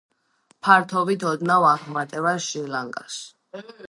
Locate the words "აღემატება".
1.73-2.31